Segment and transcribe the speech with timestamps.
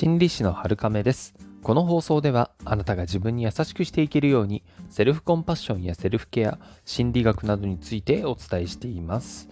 [0.00, 1.34] 心理師の春亀です。
[1.60, 9.48] この放送ではあなたが自分に優しくしていけるようにセルフコンパッションやセルフケア心理学などについてお伝えしています、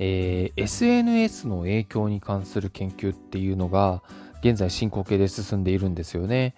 [0.00, 4.02] えー、SNS の影響に関する研究っていうのが
[4.40, 6.56] 現在進行形で進んでいるんですよね。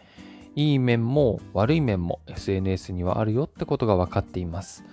[0.56, 4.84] いい面も悪い面も SNS にはあるよってことが分かっています。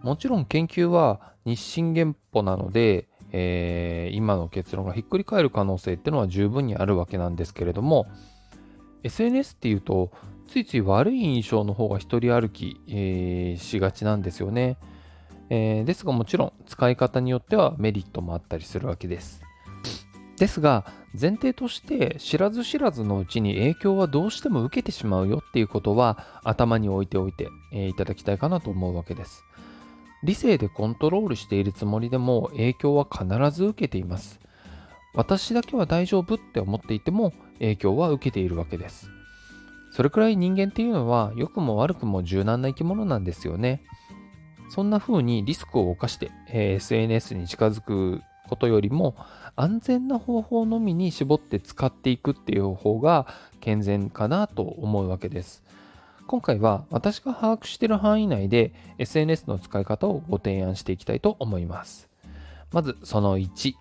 [0.00, 8.06] もちろん研究は日進月歩なので、えー、今の結論がひっくり返る可能性っていうのは十分にあるわけなんですけれども
[9.02, 10.12] SNS っていうと
[10.46, 14.76] ついつい悪い印象の方が一人歩き、えー、しがちなんですよね、
[15.50, 19.42] えー、ですがもちろん使い方によってはメリットもあったりするわけです。
[20.36, 20.84] ですが
[21.20, 29.44] 前提として知らず知らずのうちに影響はどうしても受けてしまうよっていうことは頭に置いておいて、えいただきたいかなと思うわけです。
[30.24, 34.40] 理性でコントロールしているつもりでも影響は必ず受けています。
[35.14, 39.10] 私だけは大丈夫って思っていても影響は受けているわけです。
[39.92, 43.82] それくらい人間っていうのは良くも悪くも柔軟な生き物なんですよね。
[44.70, 49.14] そんな風にリスクを冒して、え、SNS に近づくことよりも
[49.56, 53.26] 安全な方法のみに絞って使っていくっていう方が
[53.60, 55.62] 健全かなと思うわけです。
[56.26, 62.08] 今回は私が把握している範囲内で SNS の使い方をご提案していきたいと思います。
[62.72, 63.74] まずその1、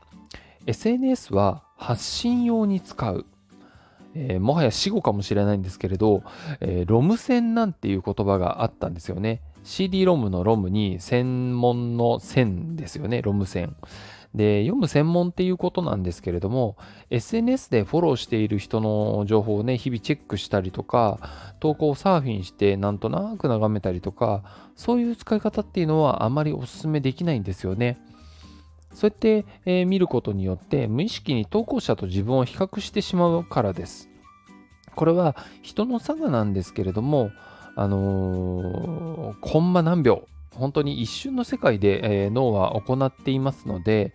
[0.67, 3.25] SNS は発信用に使う。
[4.16, 6.21] えー、もはや死語かもしれないんですけれど、
[6.59, 9.41] えー、ロム線なんていう言葉があったんですよね。
[9.64, 13.75] CD ロムのロムに専門の線ですよね、ロム線。
[14.36, 16.76] で、読む専門っていうことなんですけれども、
[17.12, 21.20] SNS でフォローしている人の情報をね、日々チェックしたりとか、
[21.59, 24.44] 投稿をサーフィンしてなんとなく眺めたりとか、
[24.76, 28.00] そういう使い方っていうのはあまりお勧めできないんですよね。
[28.94, 34.09] そうやって、えー、見ることによって無意識に投稿者と自分を比較してしまうからです。
[34.95, 37.32] これは人の差がなんですけれども、
[37.76, 44.14] あのー、コンマ何秒本当に一瞬の世界で、えー、脳は行っていますので、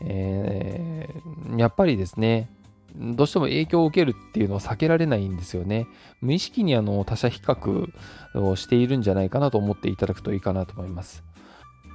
[0.00, 2.48] えー、やっぱりですね、
[2.96, 5.86] どうしても影響を受けるっていうのは避けられないんですよね。
[6.20, 7.92] 無意識にあの他者比較
[8.34, 11.22] をしているんじゃないかなと思っていただくといいかなと思います。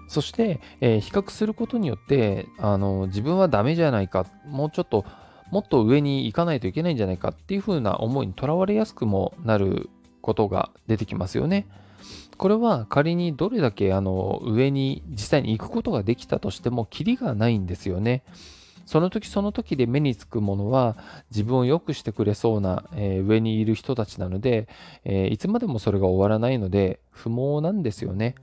[0.08, 5.06] そして、えー、比較することによってあの自分はダメじゃないか、もうちょっと
[5.52, 9.90] もっと上に行かないといけないんじゃないかっていう風な思いにとらわれやすくもなる
[10.24, 11.68] ことが出てきますよね。
[12.38, 18.24] これは仮にどれだけあの上に実際に行くことができたとしてもキリがないんですよね。
[18.86, 20.98] その時その時で目につくものは
[21.30, 24.68] 自分を良くしてくれそうな、えー、上にいる人たちなので、
[25.06, 28.36] えー、いつまでもそれが終わらないので不毛なんですよね。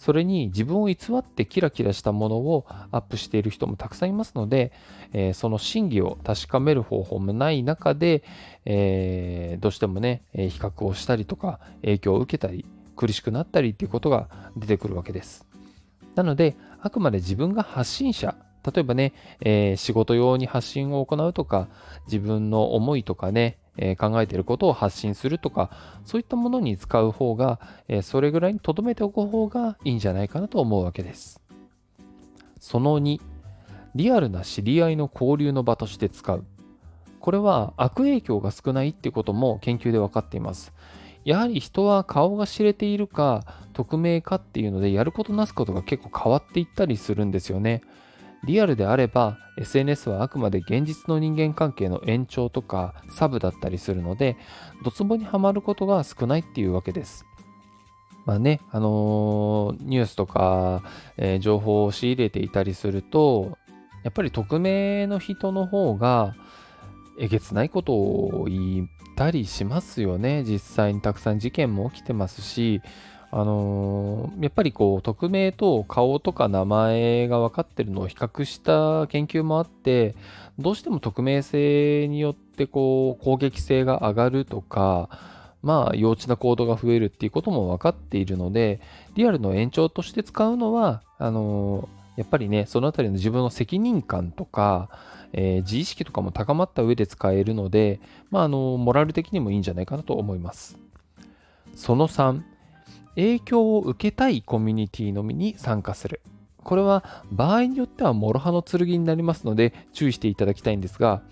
[0.00, 4.72] それに自分を偽ってキラキラしたものをアップしている人もたくさんいますので、
[5.12, 8.24] えー、その真偽を確かめる方法もない中で、
[8.64, 12.64] えー、どうしてもね、比較をしたりとか影響を受けたり
[12.96, 15.46] 苦しくなったりっていうことが出てくるわけです。
[16.14, 18.34] なので、あくまで自分が発信者、
[18.64, 19.12] 例えばね、
[19.42, 21.68] えー、仕事用に発信を行うとか、
[22.06, 25.70] 自分の思いとかね、えー、考えていることを発信するとか、
[26.04, 27.58] そういったものに使う方が、
[27.88, 31.40] えー、それぐらいに留めておく方がいいんじゃないかなと思うわけです。
[32.60, 33.20] その2、
[33.94, 36.44] リアルな知り合いの交流の場として使う。
[37.18, 40.72] これは悪影響が少ないっていうことも研究で分かっています。
[41.24, 47.82] やはり人は顔が知れているか匿名かっていうのでやることなすことが結構変わっていったりするんですよね。
[48.44, 54.36] リアルであれば SNS はあくまで現実の人間関係の延長とかサブだったりするので
[54.84, 57.26] ドツボにはまることが少ないっていうわけです。
[58.26, 60.82] まあね、あのー、ニュースとか、
[61.16, 63.58] えー、情報を仕入れていたりすると
[64.04, 66.34] やっぱり匿名の人の方が
[67.18, 70.42] えげつないことを言ったりしますよね。
[70.42, 72.80] 実際にたくさん事件も起きてますし、
[73.32, 80.16] あのー、やっぱりこう匿名と顔とか名前が分かってるのを比較した研究もあって
[80.58, 85.08] どうしても匿名性によってこう攻撃性が上がるとか
[85.62, 88.80] まあ幼稚な行動が増えるっていうことも分かっているので
[89.14, 94.88] リアルの延長として使うのはあのー、やっぱりねそのあたりの自分の責任感とか
[95.32, 98.00] えー、自意識とかも高まった上で使えるので、
[98.30, 100.76] まあ、あのモラル的にもいいんじゃないかなと思います。
[101.76, 102.42] その3、
[103.16, 106.20] 影響を受けたいコミュニティのみに参加する。
[106.62, 111.22] これは場合によっては諸刃の剣になりますので注意していただきたいんですが、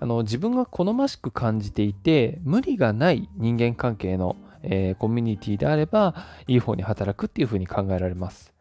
[0.00, 6.14] あの自分が好ましく感じていて無理がない人間関係の、えー、コミュニティであれば
[6.48, 8.52] いい方に働くっていうふうに考えられます。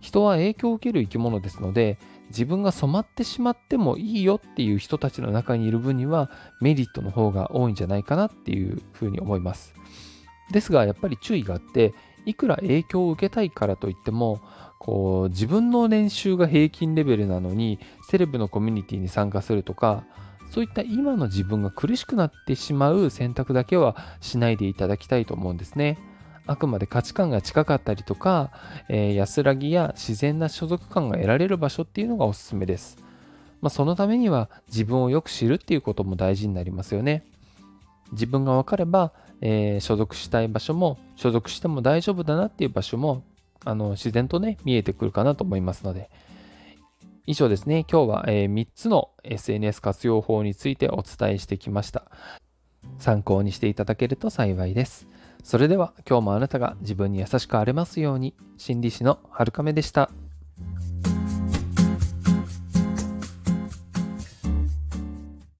[0.00, 1.96] 人は影響を受ける生き物ですので
[2.28, 6.30] 自分が染まってしまってもいいよっていう人たちの中にいる分には
[6.60, 9.74] メリットの方が多いんじゃないかなっていうふうに思います
[10.52, 11.94] ですがやっぱり注意があって
[12.24, 14.40] いくら影響を受けたいからといっても
[14.78, 17.78] こう自分の練習が平均レベルなのに
[18.08, 20.04] セレブのコミュニティに参加するとか
[20.50, 25.98] そういった今の自分が苦しくなってしまう選択だけはしないでいただきたいと思うんですね。
[26.46, 28.50] あくまで価値観が近かったりとか、
[28.88, 32.98] えー、安らぎや自然な所属感が得られる場所っていうのがおすすめです。
[33.60, 37.24] まあ、そのためには自分をよく知るっていうことも大事になりますよね。
[38.10, 43.22] 自分が分かれば、えー、所属したい場所も所属しても大丈夫だなっていう場所も
[43.64, 46.08] あの自然とね見えてくるかなと思いますので。
[47.24, 47.86] 以上ですね。
[47.88, 52.10] 今日は、えー、3つの SNS 活用法についてお伝えしてきました。
[52.98, 55.06] 参考にしていただけると幸いです。
[55.44, 58.34] それでは今日もあなたが自分に優しくあれますように。
[58.58, 60.10] 心理師のはるかめでした。